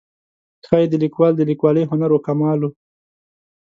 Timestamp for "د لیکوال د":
0.89-1.41